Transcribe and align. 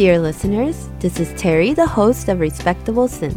dear 0.00 0.18
listeners. 0.18 0.88
This 0.98 1.20
is 1.20 1.38
Terry, 1.38 1.74
the 1.74 1.86
host 1.86 2.30
of 2.30 2.40
Respectable 2.40 3.06
Sins. 3.06 3.36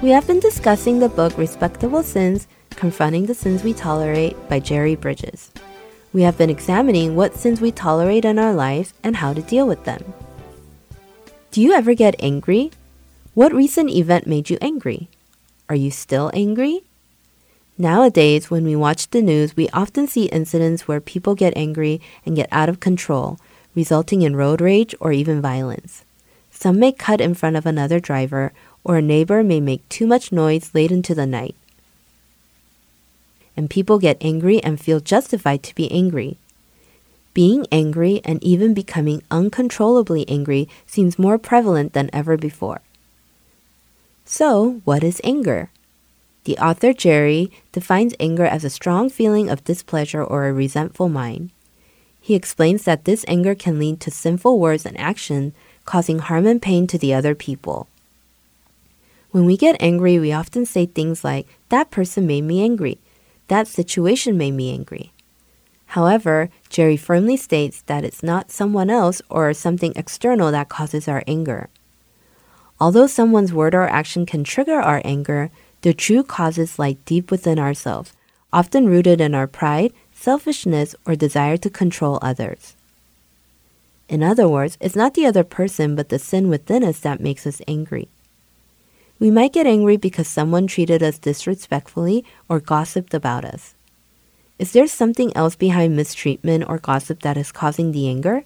We 0.00 0.08
have 0.12 0.26
been 0.26 0.40
discussing 0.40 0.98
the 0.98 1.10
book 1.10 1.36
Respectable 1.36 2.02
Sins 2.02 2.48
Confronting 2.70 3.26
the 3.26 3.34
Sins 3.34 3.62
We 3.62 3.74
Tolerate 3.74 4.34
by 4.48 4.60
Jerry 4.60 4.94
Bridges. 4.94 5.50
We 6.14 6.22
have 6.22 6.38
been 6.38 6.48
examining 6.48 7.16
what 7.16 7.36
sins 7.36 7.60
we 7.60 7.70
tolerate 7.70 8.24
in 8.24 8.38
our 8.38 8.54
lives 8.54 8.94
and 9.02 9.16
how 9.16 9.34
to 9.34 9.42
deal 9.42 9.66
with 9.66 9.84
them. 9.84 10.14
Do 11.50 11.60
you 11.60 11.74
ever 11.74 11.92
get 11.92 12.16
angry? 12.18 12.70
What 13.34 13.52
recent 13.52 13.90
event 13.90 14.26
made 14.26 14.48
you 14.48 14.56
angry? 14.62 15.10
Are 15.68 15.76
you 15.76 15.90
still 15.90 16.30
angry? 16.32 16.84
Nowadays, 17.76 18.50
when 18.50 18.64
we 18.64 18.74
watch 18.74 19.10
the 19.10 19.20
news, 19.20 19.54
we 19.54 19.68
often 19.74 20.06
see 20.06 20.30
incidents 20.32 20.88
where 20.88 21.02
people 21.02 21.34
get 21.34 21.52
angry 21.54 22.00
and 22.24 22.34
get 22.34 22.48
out 22.50 22.70
of 22.70 22.80
control, 22.80 23.38
resulting 23.74 24.22
in 24.22 24.36
road 24.36 24.60
rage 24.60 24.94
or 25.00 25.12
even 25.12 25.40
violence. 25.40 26.04
Some 26.50 26.78
may 26.78 26.92
cut 26.92 27.20
in 27.20 27.34
front 27.34 27.56
of 27.56 27.66
another 27.66 28.00
driver, 28.00 28.52
or 28.84 28.96
a 28.96 29.02
neighbor 29.02 29.42
may 29.42 29.60
make 29.60 29.88
too 29.88 30.06
much 30.06 30.30
noise 30.32 30.70
late 30.74 30.92
into 30.92 31.14
the 31.14 31.26
night. 31.26 31.54
And 33.56 33.70
people 33.70 33.98
get 33.98 34.18
angry 34.20 34.62
and 34.62 34.80
feel 34.80 35.00
justified 35.00 35.62
to 35.64 35.74
be 35.74 35.90
angry. 35.90 36.38
Being 37.34 37.66
angry 37.72 38.20
and 38.24 38.42
even 38.44 38.74
becoming 38.74 39.22
uncontrollably 39.30 40.28
angry 40.28 40.68
seems 40.86 41.18
more 41.18 41.38
prevalent 41.38 41.92
than 41.92 42.10
ever 42.12 42.36
before. 42.36 42.80
So, 44.24 44.80
what 44.84 45.02
is 45.02 45.20
anger? 45.24 45.70
The 46.44 46.58
author 46.58 46.92
Jerry 46.92 47.50
defines 47.72 48.14
anger 48.20 48.44
as 48.44 48.64
a 48.64 48.70
strong 48.70 49.10
feeling 49.10 49.48
of 49.48 49.64
displeasure 49.64 50.22
or 50.22 50.46
a 50.46 50.52
resentful 50.52 51.08
mind. 51.08 51.50
He 52.24 52.34
explains 52.34 52.84
that 52.84 53.04
this 53.04 53.22
anger 53.28 53.54
can 53.54 53.78
lead 53.78 54.00
to 54.00 54.10
sinful 54.10 54.58
words 54.58 54.86
and 54.86 54.98
action, 54.98 55.52
causing 55.84 56.20
harm 56.20 56.46
and 56.46 56.62
pain 56.62 56.86
to 56.86 56.96
the 56.96 57.12
other 57.12 57.34
people. 57.34 57.86
When 59.30 59.44
we 59.44 59.58
get 59.58 59.76
angry, 59.78 60.18
we 60.18 60.32
often 60.32 60.64
say 60.64 60.86
things 60.86 61.22
like, 61.22 61.46
That 61.68 61.90
person 61.90 62.26
made 62.26 62.44
me 62.44 62.62
angry. 62.62 62.96
That 63.48 63.68
situation 63.68 64.38
made 64.38 64.52
me 64.52 64.72
angry. 64.72 65.12
However, 65.88 66.48
Jerry 66.70 66.96
firmly 66.96 67.36
states 67.36 67.82
that 67.88 68.04
it's 68.06 68.22
not 68.22 68.50
someone 68.50 68.88
else 68.88 69.20
or 69.28 69.52
something 69.52 69.92
external 69.94 70.50
that 70.50 70.70
causes 70.70 71.06
our 71.06 71.22
anger. 71.26 71.68
Although 72.80 73.06
someone's 73.06 73.52
word 73.52 73.74
or 73.74 73.86
action 73.86 74.24
can 74.24 74.44
trigger 74.44 74.80
our 74.80 75.02
anger, 75.04 75.50
the 75.82 75.92
true 75.92 76.22
causes 76.22 76.78
lie 76.78 76.96
deep 77.04 77.30
within 77.30 77.58
ourselves, 77.58 78.14
often 78.50 78.88
rooted 78.88 79.20
in 79.20 79.34
our 79.34 79.46
pride, 79.46 79.92
selfishness, 80.24 80.96
or 81.06 81.14
desire 81.14 81.58
to 81.58 81.68
control 81.68 82.18
others. 82.22 82.74
In 84.08 84.22
other 84.22 84.48
words, 84.48 84.78
it's 84.80 84.96
not 84.96 85.12
the 85.12 85.26
other 85.26 85.44
person 85.44 85.94
but 85.94 86.08
the 86.08 86.18
sin 86.18 86.48
within 86.48 86.82
us 86.82 87.00
that 87.00 87.20
makes 87.20 87.46
us 87.46 87.60
angry. 87.68 88.08
We 89.20 89.30
might 89.30 89.52
get 89.52 89.66
angry 89.66 89.98
because 89.98 90.26
someone 90.26 90.66
treated 90.66 91.02
us 91.02 91.18
disrespectfully 91.18 92.24
or 92.48 92.58
gossiped 92.58 93.12
about 93.12 93.44
us. 93.44 93.74
Is 94.58 94.72
there 94.72 94.86
something 94.86 95.30
else 95.36 95.56
behind 95.56 95.94
mistreatment 95.94 96.64
or 96.68 96.78
gossip 96.78 97.20
that 97.20 97.36
is 97.36 97.52
causing 97.52 97.92
the 97.92 98.08
anger? 98.08 98.44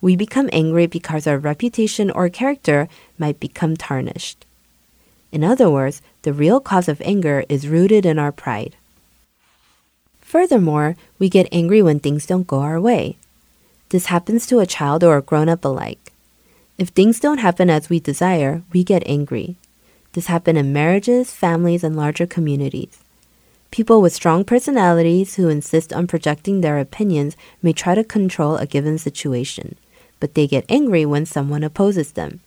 We 0.00 0.14
become 0.14 0.48
angry 0.52 0.86
because 0.86 1.26
our 1.26 1.38
reputation 1.38 2.10
or 2.12 2.28
character 2.28 2.86
might 3.18 3.40
become 3.40 3.76
tarnished. 3.76 4.46
In 5.32 5.42
other 5.42 5.68
words, 5.68 6.00
the 6.22 6.32
real 6.32 6.60
cause 6.60 6.88
of 6.88 7.02
anger 7.02 7.44
is 7.48 7.66
rooted 7.66 8.06
in 8.06 8.18
our 8.20 8.30
pride. 8.30 8.76
Furthermore, 10.26 10.96
we 11.20 11.28
get 11.28 11.46
angry 11.52 11.80
when 11.80 12.00
things 12.00 12.26
don't 12.26 12.48
go 12.48 12.58
our 12.58 12.80
way. 12.80 13.16
This 13.90 14.06
happens 14.06 14.44
to 14.48 14.58
a 14.58 14.66
child 14.66 15.04
or 15.04 15.16
a 15.16 15.22
grown 15.22 15.48
up 15.48 15.64
alike. 15.64 16.12
If 16.78 16.88
things 16.88 17.20
don't 17.20 17.38
happen 17.38 17.70
as 17.70 17.88
we 17.88 18.00
desire, 18.00 18.62
we 18.72 18.82
get 18.82 19.06
angry. 19.06 19.54
This 20.14 20.26
happens 20.26 20.58
in 20.58 20.72
marriages, 20.72 21.30
families, 21.30 21.84
and 21.84 21.94
larger 21.94 22.26
communities. 22.26 22.98
People 23.70 24.02
with 24.02 24.12
strong 24.12 24.42
personalities 24.44 25.36
who 25.36 25.48
insist 25.48 25.92
on 25.92 26.08
projecting 26.08 26.60
their 26.60 26.80
opinions 26.80 27.36
may 27.62 27.72
try 27.72 27.94
to 27.94 28.02
control 28.02 28.56
a 28.56 28.66
given 28.66 28.98
situation, 28.98 29.76
but 30.18 30.34
they 30.34 30.48
get 30.48 30.66
angry 30.68 31.06
when 31.06 31.24
someone 31.24 31.62
opposes 31.62 32.12
them. 32.12 32.40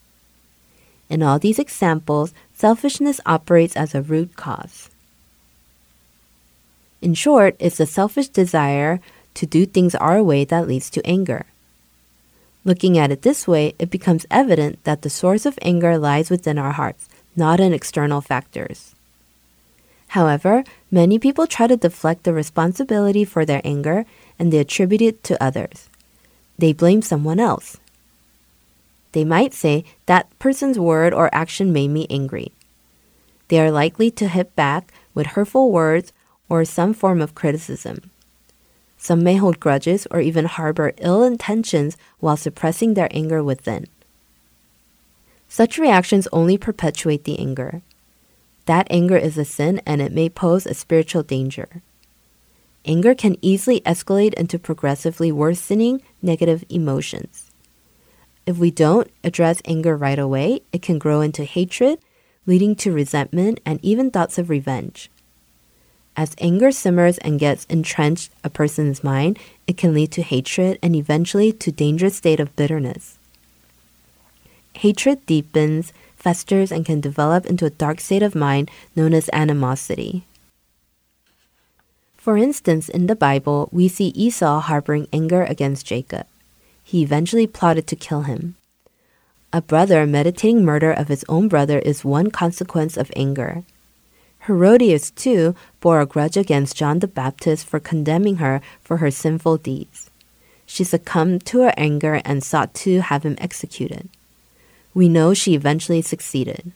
In 1.09 1.23
all 1.23 1.39
these 1.39 1.59
examples, 1.59 2.33
selfishness 2.53 3.21
operates 3.25 3.77
as 3.77 3.95
a 3.95 4.01
root 4.01 4.35
cause. 4.35 4.89
In 7.01 7.13
short, 7.13 7.55
it's 7.59 7.79
a 7.79 7.85
selfish 7.85 8.27
desire 8.27 8.99
to 9.35 9.45
do 9.45 9.65
things 9.65 9.95
our 9.95 10.21
way 10.21 10.43
that 10.45 10.67
leads 10.67 10.89
to 10.91 11.05
anger. 11.05 11.45
Looking 12.65 12.97
at 12.97 13.11
it 13.11 13.21
this 13.21 13.47
way, 13.47 13.73
it 13.79 13.89
becomes 13.89 14.25
evident 14.29 14.83
that 14.83 15.01
the 15.01 15.09
source 15.09 15.45
of 15.45 15.57
anger 15.61 15.97
lies 15.97 16.29
within 16.29 16.57
our 16.57 16.73
hearts, 16.73 17.07
not 17.35 17.59
in 17.59 17.73
external 17.73 18.19
factors. 18.19 18.95
However, 20.09 20.63
many 20.91 21.19
people 21.19 21.47
try 21.47 21.67
to 21.67 21.77
deflect 21.77 22.23
the 22.23 22.33
responsibility 22.33 23.23
for 23.23 23.45
their 23.45 23.61
anger 23.63 24.05
and 24.37 24.51
they 24.51 24.57
attribute 24.57 25.01
it 25.01 25.23
to 25.25 25.41
others. 25.41 25.87
They 26.57 26.73
blame 26.73 27.01
someone 27.01 27.39
else. 27.39 27.77
They 29.13 29.23
might 29.23 29.53
say, 29.53 29.85
that 30.05 30.27
person's 30.39 30.77
word 30.77 31.13
or 31.13 31.33
action 31.33 31.71
made 31.71 31.89
me 31.89 32.07
angry. 32.09 32.51
They 33.47 33.59
are 33.59 33.71
likely 33.71 34.11
to 34.11 34.27
hit 34.27 34.55
back 34.55 34.91
with 35.13 35.27
hurtful 35.27 35.71
words 35.71 36.11
or 36.49 36.65
some 36.65 36.93
form 36.93 37.21
of 37.21 37.35
criticism. 37.35 38.09
Some 38.97 39.23
may 39.23 39.35
hold 39.35 39.59
grudges 39.61 40.07
or 40.11 40.19
even 40.19 40.45
harbor 40.45 40.91
ill 40.97 41.23
intentions 41.23 41.95
while 42.19 42.35
suppressing 42.35 42.95
their 42.95 43.07
anger 43.11 43.41
within. 43.41 43.85
Such 45.47 45.77
reactions 45.77 46.27
only 46.33 46.57
perpetuate 46.57 47.23
the 47.23 47.39
anger. 47.39 47.81
That 48.65 48.87
anger 48.89 49.17
is 49.17 49.37
a 49.37 49.45
sin 49.45 49.81
and 49.85 50.01
it 50.01 50.11
may 50.11 50.29
pose 50.29 50.65
a 50.65 50.73
spiritual 50.73 51.23
danger. 51.23 51.81
Anger 52.85 53.15
can 53.15 53.37
easily 53.41 53.81
escalate 53.81 54.33
into 54.35 54.59
progressively 54.59 55.31
worsening 55.31 56.01
negative 56.21 56.63
emotions. 56.69 57.51
If 58.45 58.57
we 58.57 58.71
don't 58.71 59.09
address 59.23 59.61
anger 59.65 59.95
right 59.95 60.19
away, 60.19 60.61
it 60.71 60.81
can 60.81 60.99
grow 60.99 61.21
into 61.21 61.43
hatred, 61.43 61.99
leading 62.45 62.75
to 62.77 62.91
resentment 62.91 63.59
and 63.65 63.79
even 63.83 64.11
thoughts 64.11 64.37
of 64.37 64.49
revenge. 64.49 65.09
As 66.15 66.35
anger 66.39 66.71
simmers 66.71 67.17
and 67.19 67.39
gets 67.39 67.65
entrenched 67.65 68.31
a 68.43 68.49
person's 68.49 69.03
mind, 69.03 69.39
it 69.67 69.77
can 69.77 69.93
lead 69.93 70.11
to 70.11 70.21
hatred 70.21 70.77
and 70.81 70.95
eventually 70.95 71.51
to 71.53 71.71
dangerous 71.71 72.17
state 72.17 72.39
of 72.39 72.55
bitterness. 72.55 73.17
Hatred 74.73 75.25
deepens, 75.25 75.93
festers, 76.15 76.71
and 76.71 76.85
can 76.85 76.99
develop 76.99 77.45
into 77.45 77.65
a 77.65 77.69
dark 77.69 77.99
state 77.99 78.23
of 78.23 78.35
mind 78.35 78.69
known 78.95 79.13
as 79.13 79.29
animosity. 79.31 80.25
For 82.17 82.37
instance, 82.37 82.89
in 82.89 83.07
the 83.07 83.15
Bible, 83.15 83.69
we 83.71 83.87
see 83.87 84.09
Esau 84.09 84.59
harboring 84.59 85.07
anger 85.13 85.43
against 85.43 85.85
Jacob. 85.85 86.27
He 86.83 87.01
eventually 87.01 87.47
plotted 87.47 87.87
to 87.87 87.95
kill 87.95 88.23
him. 88.23 88.55
A 89.53 89.61
brother 89.61 90.05
meditating 90.05 90.63
murder 90.63 90.91
of 90.91 91.07
his 91.07 91.25
own 91.29 91.47
brother 91.47 91.79
is 91.79 92.05
one 92.05 92.29
consequence 92.29 92.97
of 92.97 93.11
anger. 93.15 93.63
Herodias, 94.49 95.11
too, 95.11 95.53
bore 95.79 96.01
a 96.01 96.07
grudge 96.07 96.35
against 96.35 96.75
John 96.75 96.99
the 96.99 97.07
Baptist 97.07 97.67
for 97.67 97.79
condemning 97.79 98.37
her 98.37 98.61
for 98.81 98.97
her 98.97 99.11
sinful 99.11 99.57
deeds. 99.57 100.09
She 100.65 100.83
succumbed 100.83 101.45
to 101.45 101.61
her 101.61 101.73
anger 101.77 102.19
and 102.25 102.43
sought 102.43 102.73
to 102.85 103.01
have 103.01 103.21
him 103.21 103.35
executed. 103.37 104.09
We 104.95 105.07
know 105.07 105.35
she 105.35 105.53
eventually 105.53 106.01
succeeded. 106.01 106.71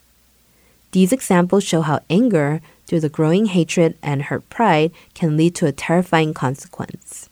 These 0.91 1.11
examples 1.11 1.63
show 1.63 1.81
how 1.81 2.01
anger, 2.11 2.61
through 2.85 2.99
the 2.99 3.09
growing 3.09 3.47
hatred 3.47 3.97
and 4.03 4.21
hurt 4.21 4.47
pride, 4.51 4.91
can 5.15 5.35
lead 5.35 5.55
to 5.55 5.65
a 5.65 5.71
terrifying 5.71 6.35
consequence. 6.35 7.27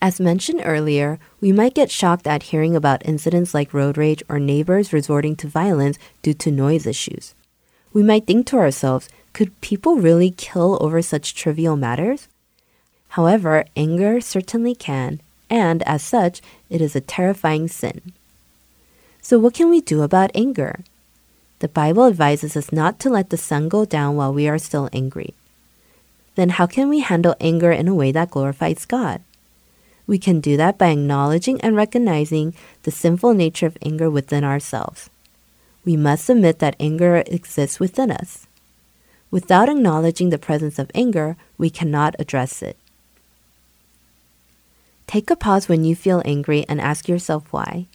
As 0.00 0.18
mentioned 0.18 0.62
earlier, 0.64 1.18
we 1.42 1.52
might 1.52 1.74
get 1.74 1.90
shocked 1.90 2.26
at 2.26 2.44
hearing 2.44 2.74
about 2.74 3.04
incidents 3.04 3.52
like 3.52 3.74
road 3.74 3.98
rage 3.98 4.22
or 4.30 4.40
neighbors 4.40 4.94
resorting 4.94 5.36
to 5.36 5.46
violence 5.46 5.98
due 6.22 6.32
to 6.32 6.50
noise 6.50 6.86
issues. 6.86 7.34
We 7.92 8.02
might 8.02 8.26
think 8.26 8.46
to 8.46 8.56
ourselves, 8.56 9.08
could 9.34 9.60
people 9.60 9.96
really 9.96 10.30
kill 10.30 10.78
over 10.80 11.02
such 11.02 11.34
trivial 11.34 11.76
matters? 11.76 12.28
However, 13.10 13.66
anger 13.76 14.20
certainly 14.20 14.74
can, 14.74 15.20
and 15.50 15.82
as 15.82 16.02
such, 16.02 16.40
it 16.70 16.80
is 16.80 16.96
a 16.96 17.00
terrifying 17.00 17.68
sin. 17.68 18.12
So, 19.20 19.38
what 19.38 19.54
can 19.54 19.68
we 19.68 19.82
do 19.82 20.02
about 20.02 20.30
anger? 20.34 20.80
The 21.58 21.68
Bible 21.68 22.06
advises 22.06 22.56
us 22.56 22.72
not 22.72 22.98
to 23.00 23.10
let 23.10 23.30
the 23.30 23.36
sun 23.36 23.68
go 23.68 23.84
down 23.84 24.16
while 24.16 24.32
we 24.32 24.48
are 24.48 24.58
still 24.58 24.88
angry. 24.92 25.34
Then, 26.34 26.48
how 26.48 26.66
can 26.66 26.88
we 26.88 27.00
handle 27.00 27.36
anger 27.40 27.70
in 27.70 27.88
a 27.88 27.94
way 27.94 28.10
that 28.12 28.30
glorifies 28.30 28.86
God? 28.86 29.20
We 30.06 30.18
can 30.18 30.40
do 30.40 30.56
that 30.56 30.78
by 30.78 30.88
acknowledging 30.88 31.60
and 31.60 31.76
recognizing 31.76 32.54
the 32.82 32.90
sinful 32.90 33.34
nature 33.34 33.66
of 33.66 33.78
anger 33.82 34.10
within 34.10 34.44
ourselves 34.44 35.10
we 35.84 35.96
must 35.96 36.28
admit 36.28 36.58
that 36.60 36.76
anger 36.78 37.22
exists 37.26 37.80
within 37.80 38.10
us. 38.10 38.46
Without 39.30 39.68
acknowledging 39.68 40.30
the 40.30 40.38
presence 40.38 40.78
of 40.78 40.90
anger, 40.94 41.36
we 41.58 41.70
cannot 41.70 42.14
address 42.18 42.62
it. 42.62 42.76
Take 45.06 45.30
a 45.30 45.36
pause 45.36 45.68
when 45.68 45.84
you 45.84 45.96
feel 45.96 46.22
angry 46.24 46.64
and 46.68 46.80
ask 46.80 47.08
yourself 47.08 47.52
why. 47.52 47.86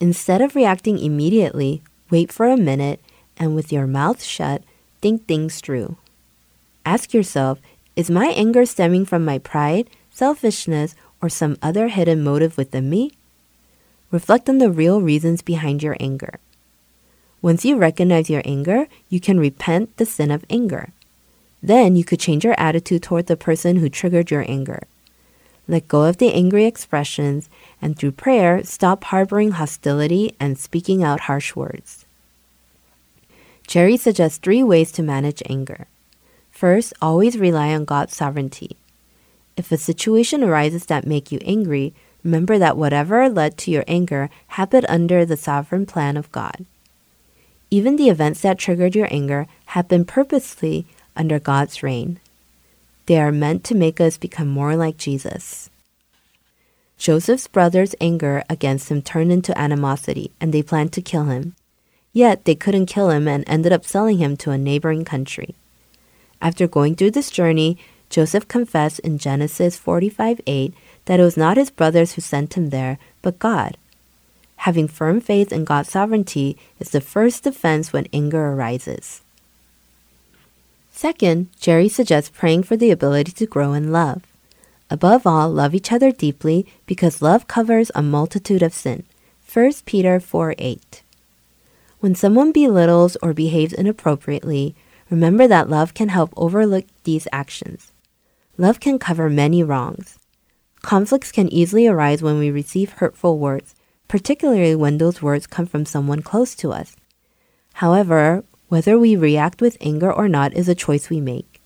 Instead 0.00 0.40
of 0.40 0.54
reacting 0.54 0.98
immediately, 0.98 1.82
wait 2.10 2.32
for 2.32 2.46
a 2.46 2.56
minute 2.56 3.00
and 3.36 3.54
with 3.54 3.72
your 3.72 3.86
mouth 3.86 4.22
shut, 4.22 4.62
think 5.00 5.26
things 5.26 5.60
through. 5.60 5.96
Ask 6.84 7.12
yourself 7.14 7.58
is 7.96 8.10
my 8.10 8.26
anger 8.28 8.64
stemming 8.64 9.06
from 9.06 9.24
my 9.24 9.38
pride, 9.38 9.90
selfishness, 10.10 10.94
or 11.20 11.28
some 11.28 11.58
other 11.60 11.88
hidden 11.88 12.22
motive 12.22 12.56
within 12.56 12.88
me? 12.88 13.12
Reflect 14.12 14.48
on 14.48 14.58
the 14.58 14.70
real 14.70 15.02
reasons 15.02 15.42
behind 15.42 15.82
your 15.82 15.96
anger. 15.98 16.38
Once 17.40 17.64
you 17.64 17.76
recognize 17.76 18.28
your 18.28 18.42
anger, 18.44 18.86
you 19.08 19.20
can 19.20 19.38
repent 19.38 19.96
the 19.96 20.06
sin 20.06 20.30
of 20.30 20.44
anger. 20.50 20.90
Then 21.62 21.96
you 21.96 22.04
could 22.04 22.20
change 22.20 22.44
your 22.44 22.58
attitude 22.58 23.02
toward 23.02 23.26
the 23.26 23.36
person 23.36 23.76
who 23.76 23.88
triggered 23.88 24.30
your 24.30 24.44
anger. 24.48 24.82
Let 25.68 25.86
go 25.88 26.04
of 26.04 26.16
the 26.16 26.32
angry 26.32 26.64
expressions 26.64 27.50
and 27.82 27.96
through 27.96 28.12
prayer, 28.12 28.64
stop 28.64 29.04
harboring 29.04 29.52
hostility 29.52 30.34
and 30.40 30.58
speaking 30.58 31.04
out 31.04 31.20
harsh 31.20 31.54
words. 31.54 32.06
Jerry 33.66 33.98
suggests 33.98 34.38
three 34.38 34.62
ways 34.62 34.90
to 34.92 35.02
manage 35.02 35.42
anger. 35.48 35.86
First, 36.50 36.94
always 37.02 37.38
rely 37.38 37.74
on 37.74 37.84
God's 37.84 38.16
sovereignty. 38.16 38.76
If 39.56 39.70
a 39.70 39.76
situation 39.76 40.42
arises 40.42 40.86
that 40.86 41.06
make 41.06 41.30
you 41.30 41.38
angry, 41.44 41.92
remember 42.24 42.58
that 42.58 42.78
whatever 42.78 43.28
led 43.28 43.58
to 43.58 43.70
your 43.70 43.84
anger 43.86 44.30
happened 44.48 44.86
under 44.88 45.26
the 45.26 45.36
sovereign 45.36 45.84
plan 45.84 46.16
of 46.16 46.32
God. 46.32 46.64
Even 47.70 47.96
the 47.96 48.08
events 48.08 48.40
that 48.40 48.58
triggered 48.58 48.94
your 48.94 49.08
anger 49.10 49.46
have 49.66 49.88
been 49.88 50.04
purposely 50.04 50.86
under 51.14 51.38
God's 51.38 51.82
reign. 51.82 52.18
They 53.06 53.18
are 53.18 53.32
meant 53.32 53.64
to 53.64 53.74
make 53.74 54.00
us 54.00 54.16
become 54.16 54.48
more 54.48 54.74
like 54.76 54.96
Jesus. 54.96 55.68
Joseph's 56.96 57.46
brothers' 57.46 57.94
anger 58.00 58.42
against 58.50 58.90
him 58.90 59.02
turned 59.02 59.30
into 59.30 59.56
animosity, 59.58 60.32
and 60.40 60.52
they 60.52 60.62
planned 60.62 60.92
to 60.94 61.02
kill 61.02 61.24
him. 61.24 61.54
Yet 62.12 62.44
they 62.44 62.54
couldn't 62.54 62.86
kill 62.86 63.10
him 63.10 63.28
and 63.28 63.44
ended 63.46 63.72
up 63.72 63.84
selling 63.84 64.18
him 64.18 64.36
to 64.38 64.50
a 64.50 64.58
neighboring 64.58 65.04
country. 65.04 65.54
After 66.40 66.66
going 66.66 66.96
through 66.96 67.12
this 67.12 67.30
journey, 67.30 67.78
Joseph 68.10 68.48
confessed 68.48 68.98
in 69.00 69.18
Genesis 69.18 69.76
45 69.76 70.40
8 70.46 70.74
that 71.04 71.20
it 71.20 71.22
was 71.22 71.36
not 71.36 71.56
his 71.56 71.70
brothers 71.70 72.12
who 72.12 72.22
sent 72.22 72.54
him 72.54 72.70
there, 72.70 72.98
but 73.22 73.38
God. 73.38 73.76
Having 74.58 74.88
firm 74.88 75.20
faith 75.20 75.52
in 75.52 75.64
God's 75.64 75.90
sovereignty 75.90 76.56
is 76.78 76.90
the 76.90 77.00
first 77.00 77.44
defense 77.44 77.92
when 77.92 78.06
anger 78.12 78.52
arises. 78.52 79.22
Second, 80.90 81.48
Jerry 81.60 81.88
suggests 81.88 82.30
praying 82.30 82.64
for 82.64 82.76
the 82.76 82.90
ability 82.90 83.32
to 83.32 83.46
grow 83.46 83.72
in 83.72 83.92
love. 83.92 84.22
Above 84.90 85.26
all, 85.26 85.50
love 85.50 85.74
each 85.74 85.92
other 85.92 86.10
deeply 86.10 86.66
because 86.86 87.22
love 87.22 87.46
covers 87.46 87.90
a 87.94 88.02
multitude 88.02 88.62
of 88.62 88.74
sin. 88.74 89.04
1 89.52 89.72
Peter 89.86 90.20
4 90.20 90.54
8. 90.58 91.02
When 92.00 92.14
someone 92.14 92.52
belittles 92.52 93.16
or 93.22 93.32
behaves 93.32 93.72
inappropriately, 93.72 94.74
Remember 95.10 95.48
that 95.48 95.70
love 95.70 95.94
can 95.94 96.10
help 96.10 96.32
overlook 96.36 96.84
these 97.04 97.26
actions. 97.32 97.92
Love 98.58 98.78
can 98.78 98.98
cover 98.98 99.30
many 99.30 99.62
wrongs. 99.62 100.18
Conflicts 100.82 101.32
can 101.32 101.48
easily 101.48 101.86
arise 101.86 102.22
when 102.22 102.38
we 102.38 102.50
receive 102.50 102.92
hurtful 102.92 103.38
words, 103.38 103.74
particularly 104.08 104.74
when 104.74 104.98
those 104.98 105.22
words 105.22 105.46
come 105.46 105.66
from 105.66 105.84
someone 105.84 106.22
close 106.22 106.54
to 106.56 106.72
us. 106.72 106.96
However, 107.74 108.42
whether 108.68 108.98
we 108.98 109.14
react 109.16 109.60
with 109.60 109.76
anger 109.80 110.12
or 110.12 110.28
not 110.28 110.54
is 110.54 110.68
a 110.68 110.74
choice 110.74 111.08
we 111.08 111.20
make. 111.20 111.60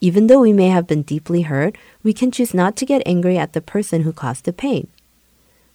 Even 0.00 0.26
though 0.26 0.40
we 0.40 0.52
may 0.52 0.68
have 0.68 0.86
been 0.86 1.02
deeply 1.02 1.42
hurt, 1.42 1.76
we 2.02 2.12
can 2.12 2.30
choose 2.30 2.52
not 2.52 2.76
to 2.76 2.84
get 2.84 3.02
angry 3.06 3.38
at 3.38 3.52
the 3.52 3.60
person 3.60 4.02
who 4.02 4.12
caused 4.12 4.44
the 4.44 4.52
pain. 4.52 4.88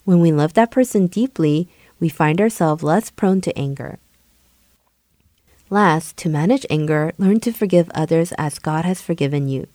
When 0.03 0.19
we 0.19 0.31
love 0.31 0.53
that 0.53 0.71
person 0.71 1.07
deeply, 1.07 1.69
we 1.99 2.09
find 2.09 2.41
ourselves 2.41 2.83
less 2.83 3.09
prone 3.09 3.41
to 3.41 3.57
anger. 3.57 3.99
Last, 5.69 6.17
to 6.17 6.29
manage 6.29 6.65
anger, 6.69 7.13
learn 7.17 7.39
to 7.41 7.51
forgive 7.51 7.91
others 7.93 8.31
as 8.37 8.59
God 8.59 8.85
has 8.85 9.01
forgiven 9.01 9.47
you. 9.47 9.67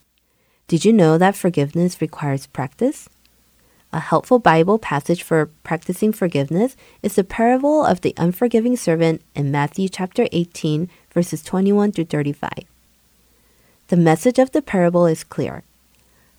Did 0.66 0.84
you 0.84 0.92
know 0.92 1.18
that 1.18 1.36
forgiveness 1.36 2.00
requires 2.00 2.46
practice? 2.46 3.08
A 3.94 4.00
helpful 4.00 4.40
Bible 4.40 4.76
passage 4.76 5.22
for 5.22 5.50
practicing 5.62 6.10
forgiveness 6.10 6.74
is 7.00 7.14
the 7.14 7.22
parable 7.22 7.84
of 7.84 8.00
the 8.00 8.12
unforgiving 8.16 8.76
servant 8.76 9.22
in 9.36 9.52
Matthew 9.52 9.88
chapter 9.88 10.26
18, 10.32 10.88
verses 11.12 11.44
21 11.44 11.92
through 11.92 12.06
35. 12.06 12.50
The 13.86 13.96
message 13.96 14.40
of 14.40 14.50
the 14.50 14.62
parable 14.62 15.06
is 15.06 15.22
clear. 15.22 15.62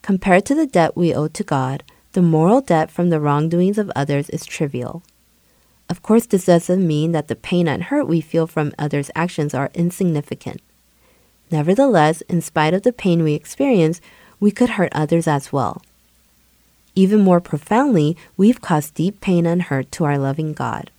Compared 0.01 0.45
to 0.47 0.53
the 0.53 0.67
debt 0.67 0.97
we 0.97 1.15
owe 1.15 1.29
to 1.29 1.43
God, 1.45 1.83
the 2.11 2.21
moral 2.21 2.59
debt 2.59 2.91
from 2.91 3.09
the 3.09 3.21
wrongdoings 3.21 3.77
of 3.77 3.89
others 3.95 4.29
is 4.31 4.45
trivial. 4.45 5.01
Of 5.89 6.01
course, 6.01 6.25
this 6.25 6.47
doesn't 6.47 6.85
mean 6.85 7.13
that 7.13 7.29
the 7.29 7.37
pain 7.37 7.69
and 7.69 7.83
hurt 7.83 8.05
we 8.05 8.19
feel 8.19 8.47
from 8.47 8.73
others' 8.77 9.11
actions 9.15 9.53
are 9.53 9.71
insignificant. 9.73 10.59
Nevertheless, 11.49 12.19
in 12.23 12.41
spite 12.41 12.73
of 12.73 12.81
the 12.81 12.91
pain 12.91 13.23
we 13.23 13.33
experience, 13.33 14.01
we 14.41 14.51
could 14.51 14.71
hurt 14.71 14.91
others 14.91 15.25
as 15.25 15.53
well. 15.53 15.81
Even 16.95 17.19
more 17.19 17.41
profoundly, 17.41 18.15
we've 18.37 18.61
caused 18.61 18.93
deep 18.93 19.19
pain 19.19 19.45
and 19.45 19.63
hurt 19.63 19.91
to 19.91 20.05
our 20.05 20.17
loving 20.17 20.53
God. 20.53 20.89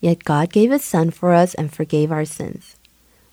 Yet 0.00 0.24
God 0.24 0.52
gave 0.52 0.70
His 0.70 0.84
Son 0.84 1.10
for 1.10 1.32
us 1.32 1.54
and 1.54 1.72
forgave 1.72 2.12
our 2.12 2.24
sins. 2.24 2.76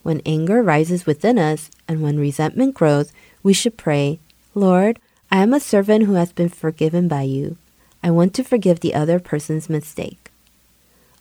When 0.03 0.21
anger 0.25 0.63
rises 0.63 1.05
within 1.05 1.37
us 1.37 1.69
and 1.87 2.01
when 2.01 2.19
resentment 2.19 2.75
grows, 2.75 3.11
we 3.43 3.53
should 3.53 3.77
pray, 3.77 4.19
Lord, 4.53 4.99
I 5.29 5.41
am 5.41 5.53
a 5.53 5.59
servant 5.59 6.05
who 6.05 6.13
has 6.13 6.31
been 6.31 6.49
forgiven 6.49 7.07
by 7.07 7.23
you. 7.23 7.57
I 8.01 8.11
want 8.11 8.33
to 8.35 8.43
forgive 8.43 8.79
the 8.79 8.93
other 8.93 9.19
person's 9.19 9.69
mistake. 9.69 10.31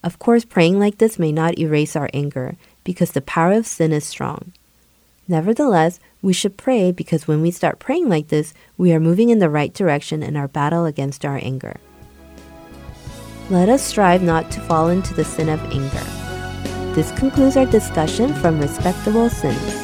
Of 0.03 0.19
course, 0.19 0.45
praying 0.45 0.79
like 0.79 0.99
this 0.99 1.19
may 1.19 1.33
not 1.33 1.59
erase 1.59 1.97
our 1.97 2.11
anger 2.13 2.57
because 2.85 3.13
the 3.13 3.23
power 3.23 3.53
of 3.53 3.67
sin 3.67 3.93
is 3.93 4.05
strong. 4.05 4.53
Nevertheless, 5.27 6.01
we 6.21 6.33
should 6.33 6.57
pray 6.57 6.93
because 6.93 7.27
when 7.27 7.41
we 7.41 7.51
start 7.51 7.79
praying 7.79 8.09
like 8.09 8.29
this, 8.29 8.55
we 8.77 8.93
are 8.93 9.01
moving 9.01 9.31
in 9.31 9.39
the 9.39 9.51
right 9.51 9.73
direction 9.73 10.23
in 10.23 10.37
our 10.37 10.49
battle 10.49 10.85
against 10.85 11.25
our 11.25 11.39
anger. 11.43 11.77
Let 13.51 13.69
us 13.69 13.83
strive 13.83 14.23
not 14.23 14.51
to 14.53 14.61
fall 14.61 14.89
into 14.89 15.15
the 15.15 15.25
sin 15.25 15.49
of 15.49 15.61
anger. 15.73 16.95
This 16.95 17.13
concludes 17.13 17.57
our 17.57 17.67
discussion 17.67 18.33
from 18.35 18.61
Respectable 18.61 19.29
Sins. 19.29 19.84